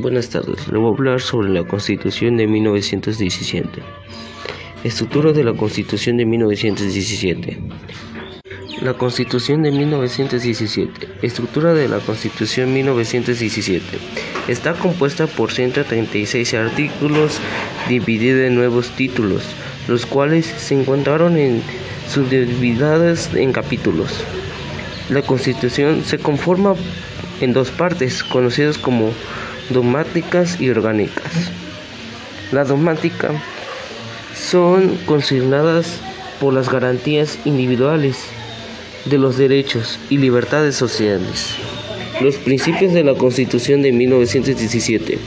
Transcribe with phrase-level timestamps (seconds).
[0.00, 3.82] Buenas tardes, le voy a hablar sobre la Constitución de 1917.
[4.82, 7.58] Estructura de la Constitución de 1917.
[8.80, 11.06] La Constitución de 1917.
[11.20, 13.98] Estructura de la Constitución 1917.
[14.48, 17.38] Está compuesta por 136 artículos
[17.86, 19.42] divididos en nuevos títulos,
[19.86, 21.60] los cuales se encontraron en
[22.08, 24.24] subdivididas en capítulos.
[25.10, 26.74] La Constitución se conforma
[27.42, 29.12] en dos partes, conocidas como
[29.70, 31.50] dogmáticas y orgánicas.
[32.52, 33.30] La dogmática
[34.34, 36.00] son consignadas
[36.40, 38.18] por las garantías individuales
[39.04, 41.54] de los derechos y libertades sociales.
[42.20, 45.18] Los principios de la Constitución de 1917.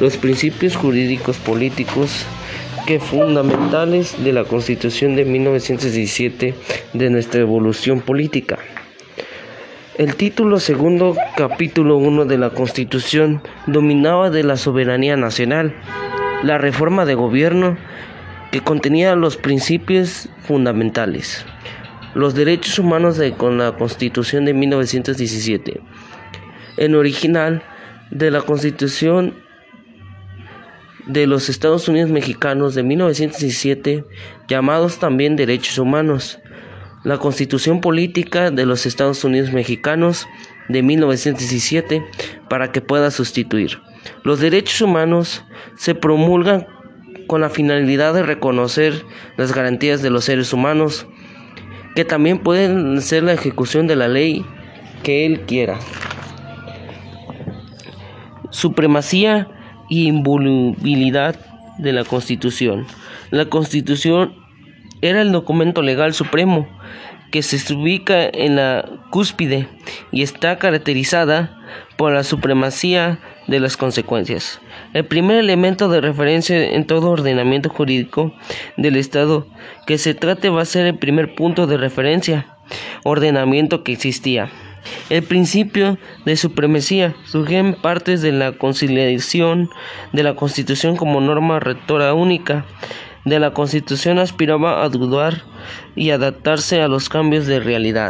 [0.00, 2.24] Los principios jurídicos políticos
[2.86, 6.54] que fundamentales de la Constitución de 1917
[6.94, 8.58] de nuestra evolución política.
[10.00, 15.74] El título segundo, capítulo 1 de la Constitución, dominaba de la soberanía nacional,
[16.42, 17.76] la reforma de gobierno
[18.50, 21.44] que contenía los principios fundamentales,
[22.14, 25.82] los derechos humanos de, con la Constitución de 1917.
[26.78, 27.62] En original
[28.10, 29.34] de la Constitución
[31.08, 34.06] de los Estados Unidos mexicanos de 1917,
[34.48, 36.40] llamados también derechos humanos,
[37.02, 40.26] la Constitución Política de los Estados Unidos Mexicanos
[40.68, 42.04] de 1917
[42.48, 43.78] para que pueda sustituir.
[44.22, 45.44] Los derechos humanos
[45.76, 46.66] se promulgan
[47.26, 49.04] con la finalidad de reconocer
[49.36, 51.06] las garantías de los seres humanos,
[51.94, 54.44] que también pueden ser la ejecución de la ley
[55.02, 55.78] que él quiera.
[58.50, 59.48] Supremacía
[59.88, 61.36] y involubilidad
[61.78, 62.86] de la Constitución.
[63.30, 64.34] La Constitución
[65.02, 66.68] era el documento legal supremo
[67.30, 69.68] que se ubica en la cúspide
[70.10, 71.56] y está caracterizada
[71.96, 74.60] por la supremacía de las consecuencias.
[74.94, 78.32] El primer elemento de referencia en todo ordenamiento jurídico
[78.76, 79.46] del Estado
[79.86, 82.46] que se trate va a ser el primer punto de referencia,
[83.04, 84.50] ordenamiento que existía.
[85.10, 89.68] El principio de supremacía surge en partes de la conciliación
[90.12, 92.64] de la Constitución como norma rectora única
[93.24, 95.42] de la Constitución aspiraba a dudar
[95.94, 98.08] y adaptarse a los cambios de realidad.